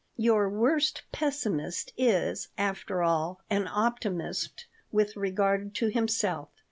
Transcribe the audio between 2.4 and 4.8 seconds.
after all, an optimist